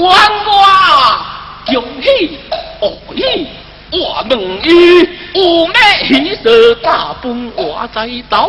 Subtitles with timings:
[0.00, 1.24] 管我
[1.66, 2.38] 穷喜
[2.80, 3.46] 恶喜，
[3.92, 5.00] 我问伊
[5.34, 8.48] 有咩喜事大奔我在道。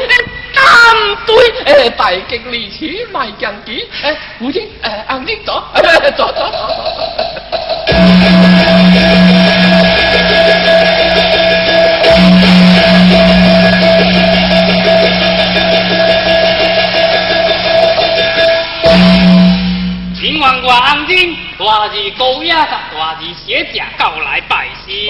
[1.76, 2.56] 哎，大吉大利
[3.12, 3.70] 买相机，
[4.40, 4.62] 吴京，
[5.08, 5.52] 阿英走，
[6.16, 6.46] 走走走。
[20.64, 25.08] 黄金，我是高雅的，我是鞋匠，高来拜仙。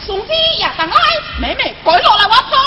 [0.07, 0.97] 兄弟呀，等来
[1.39, 2.59] 妹妹过落来我托。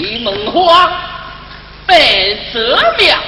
[0.00, 0.86] 一梦花，
[1.84, 1.98] 百
[2.52, 3.18] 蛇庙，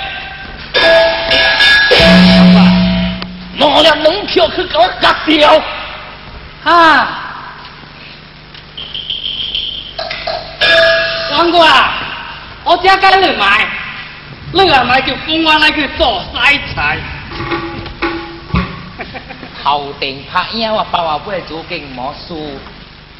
[3.59, 5.61] 拿了两票去我阿掉，
[6.65, 7.09] 啊。
[11.33, 11.93] 王哥啊，
[12.65, 13.69] 我叫你来买，
[14.53, 16.97] 你来买就跟我来去做筛菜。
[19.67, 22.49] 头定拍影，我包阿背做变魔术。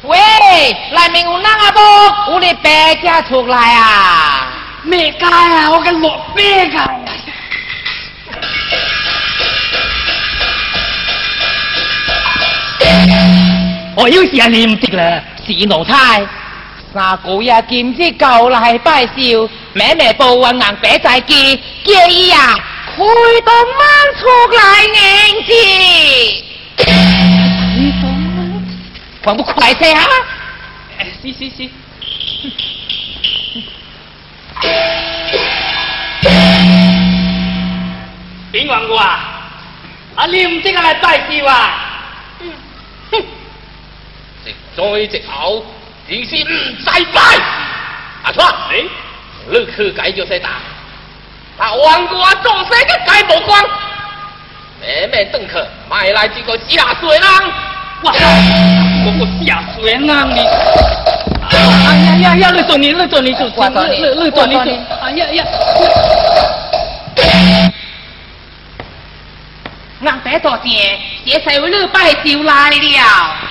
[0.03, 2.31] 喂，里面有人啊不？
[2.31, 4.47] 有你白家出来啊？
[4.83, 8.31] 咩街啊，我嘅落白街啊？
[13.97, 16.25] 我要是啊，你唔得啦，是奴才。
[16.93, 19.11] 那古日见之旧礼拜笑，
[19.73, 21.37] 咩咩布运硬别再见，
[21.83, 22.55] 介意呀？
[22.97, 23.05] 回
[23.41, 26.43] 到慢出来迎接，
[27.75, 28.67] 回到慢
[29.23, 30.03] 还不快些啊？
[30.97, 31.69] 哎，是是是。
[38.51, 39.53] 别问我啊，
[40.15, 41.79] 阿念这个大事哇！
[43.11, 43.21] 哼，
[44.43, 45.63] 食在直口，
[46.07, 46.49] 点先唔
[46.79, 47.21] 使拜。
[48.23, 48.51] 阿川，
[49.51, 50.49] 你去解决些打。
[51.57, 51.73] 啊！
[51.73, 52.41] 王枉！
[52.43, 52.85] 做死！
[52.85, 53.63] 个该无关。
[54.79, 57.23] 妹妹，上课，买来几个下水人。
[58.03, 58.25] 哇，操！
[59.05, 60.39] 我个下水人你！
[61.49, 61.57] 哎
[62.03, 62.51] 呀呀呀！
[62.51, 64.55] 勒做你勒做你做勒勒勒做你！
[65.01, 65.45] 哎呀呀！
[70.05, 73.46] 俺白大钱，现在有六百就来了。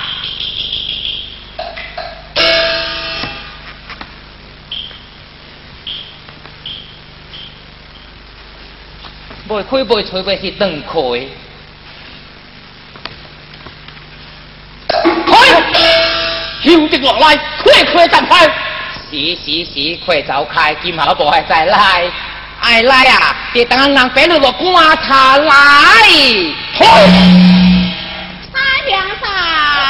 [9.65, 10.85] 开背吹背是断气，
[14.91, 15.63] 开，
[16.71, 18.45] 跳定落来，快快展开，
[19.11, 22.11] 是是是，快走开，今后不会再来，
[22.83, 27.46] 来呀，别等人把侬落棺材内。